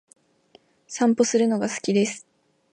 [0.87, 2.25] 散歩するのが好きです。